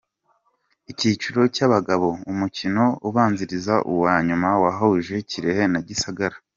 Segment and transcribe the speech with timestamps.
[0.91, 6.35] Icyiciro cy’Abagabo, umukino ubanziriza uwa nyuma wahuje Kirehe na Gisagara.